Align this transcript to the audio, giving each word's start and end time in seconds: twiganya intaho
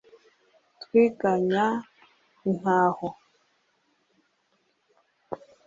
twiganya 0.81 1.63
intaho 2.49 3.07